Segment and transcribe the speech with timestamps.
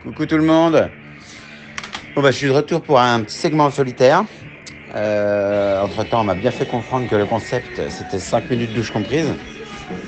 [0.00, 0.90] Coucou tout le monde.
[2.14, 4.24] Bon bah, je suis de retour pour un petit segment solitaire.
[4.94, 8.90] Euh, entre temps, on m'a bien fait comprendre que le concept c'était 5 minutes douche
[8.90, 9.34] comprise.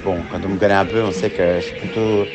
[0.04, 2.28] Bon, quand on me connaît un peu, on sait que je suis plutôt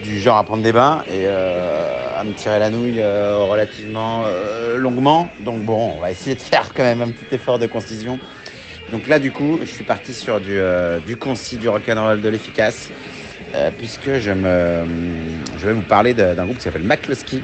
[0.00, 4.24] du genre à prendre des bains et euh, à me tirer la nouille euh, relativement
[4.26, 5.34] euh, longuement.
[5.40, 8.18] Donc bon, on va essayer de faire quand même un petit effort de concision.
[8.90, 12.28] Donc là, du coup, je suis parti sur du, euh, du concis, du rock'n'roll, de
[12.28, 12.92] l'efficace,
[13.54, 17.42] euh, puisque je, vais vous parler d'un groupe qui s'appelle McCluskey,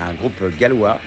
[0.00, 1.00] un groupe gallois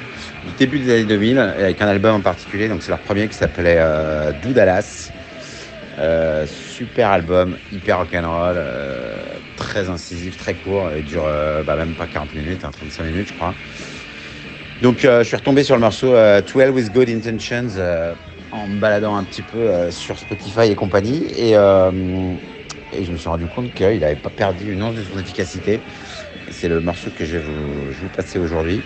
[0.46, 2.68] du début des années 2000, avec un album en particulier.
[2.68, 5.12] Donc c'est leur premier qui s'appelait euh, Do Dallas.
[6.00, 9.18] Euh, super album, hyper rock'n'roll, euh,
[9.58, 11.30] très incisif, très court, il dure
[11.66, 13.54] bah, même pas 40 minutes, hein, 35 minutes je crois.
[14.82, 17.68] Donc je suis retombé sur le morceau euh, 12 with Good Intentions
[18.52, 21.56] en me baladant un petit peu sur Spotify et compagnie et,
[22.92, 25.84] et je me suis rendu compte qu'il n'avait pas perdu une once de son efficacité.
[26.50, 28.84] C'est le morceau que je vais vous, je vous passer aujourd'hui.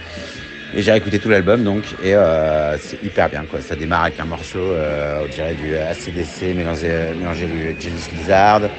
[0.74, 3.62] Et j'ai écouté tout l'album donc et euh, c'est hyper bien quoi.
[3.62, 8.72] Ça démarre avec un morceau, euh, on dirait du ACDC mélangé, mélangé du Genesis Lizard.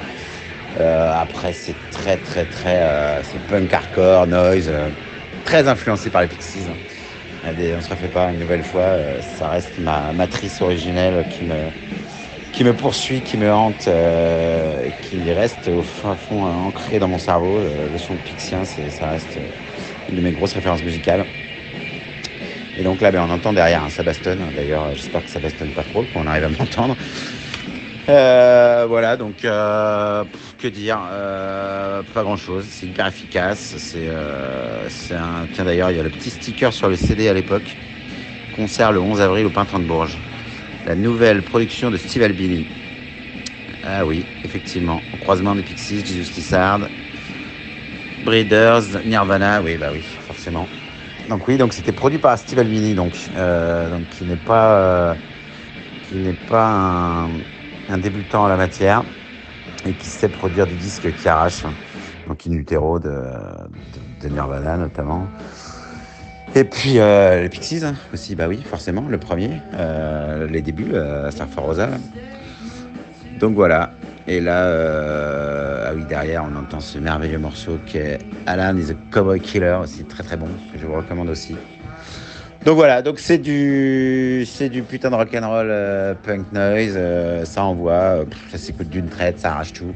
[0.79, 4.91] Euh, après c'est très très très euh, c'est punk hardcore, noise, euh,
[5.43, 6.67] très influencé par les Pixies.
[7.45, 11.25] Euh, des- on se refait pas une nouvelle fois, euh, ça reste ma matrice originelle
[11.29, 11.71] qui me
[12.57, 17.19] qui me poursuit, qui me hante, euh, qui reste au fond euh, ancré dans mon
[17.19, 17.59] cerveau.
[17.59, 19.37] Euh, le son Pixien, ça reste
[20.09, 21.27] une de mes grosses références musicales.
[22.75, 24.37] Et donc là, ben, on entend derrière un Sabaston.
[24.55, 26.97] D'ailleurs, j'espère que ça bastonne pas trop, qu'on arrive à m'entendre.
[28.07, 30.97] Voilà, donc que dire
[32.11, 32.65] Pas grand chose.
[32.67, 33.75] C'est hyper efficace.
[33.77, 35.47] C'est un.
[35.53, 37.77] Tiens, d'ailleurs, il y a le petit sticker sur le CD à l'époque.
[38.51, 40.17] Concert le 11 avril au Printemps de Bourges.
[40.87, 42.65] La nouvelle production de Steve Albini.
[43.83, 45.03] Ah oui, effectivement.
[45.19, 46.87] Croisement des Pixies, Jesus Lizard,
[48.23, 49.61] Breeders, Nirvana.
[49.61, 50.69] Oui, bah oui, forcément.
[51.27, 55.15] Donc oui, donc c'était produit par Steve Albini, donc, euh, qui n'est pas, euh,
[56.03, 57.27] qui n'est pas
[57.89, 59.03] un, débutant en la matière
[59.85, 61.65] et qui sait produire du disque qui arrache.
[62.27, 63.19] Donc in utero de
[64.23, 65.27] Nirvana notamment.
[66.55, 70.93] Et puis euh, les Pixies hein, aussi, bah oui, forcément, le premier, euh, les débuts,
[70.93, 71.87] euh, Surfer Rosa.
[71.87, 71.97] là.
[73.39, 73.91] Donc voilà.
[74.29, 74.65] Et là,
[75.87, 79.77] ah oui, derrière, on entend ce merveilleux morceau qui est Alan is a Cowboy Killer,
[79.81, 81.55] aussi très très bon, que je vous recommande aussi.
[82.65, 86.99] Donc voilà, donc c'est du, c'est du putain de rock'n'roll euh, punk noise,
[87.45, 89.93] ça envoie, ça s'écoute d'une traite, ça arrache tout.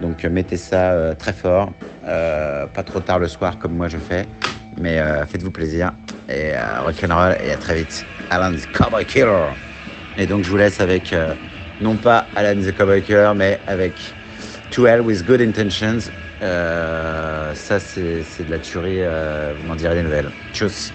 [0.00, 1.72] Donc mettez ça très fort,
[2.04, 4.26] pas trop tard le soir comme moi je fais,
[4.80, 5.92] mais euh, faites-vous plaisir
[6.28, 8.06] et euh, rock'n'roll et à très vite.
[8.30, 9.50] Alan's Cowboy Killer.
[10.16, 11.34] Et donc je vous laisse avec euh,
[11.80, 14.14] non pas Alan the Cowboy Killer, mais avec
[14.70, 16.10] To Hell with Good Intentions.
[16.42, 20.30] Euh, ça c'est c'est de la tuerie, euh, vous m'en direz des nouvelles.
[20.52, 20.92] Tchuss